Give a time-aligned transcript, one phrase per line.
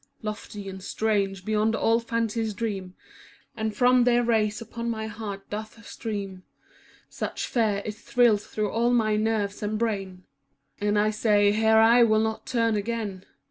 [0.23, 2.95] Lofty and strange beyond all fancy's dream.
[3.55, 6.41] And from their rays upon my heart doth stream
[6.75, 10.23] * Such fear, it thrills through all my nerves and brain,
[10.79, 13.25] And I say, "Here I will not turn again."